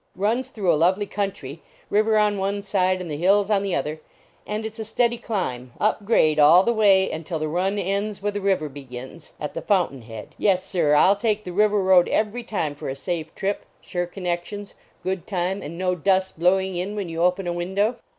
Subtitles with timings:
[0.15, 4.01] Runs through a lovely country river on one side and the hills on the other;
[4.47, 8.19] and it s a steady climb, up grade all the way until the run ends
[8.19, 10.33] where the river begins, at the fountain head.
[10.39, 14.07] Yes, sir, I ll take the River Road every time for a safe trip, sure
[14.07, 17.97] connections, good time, and no dust blowing in when you open a window.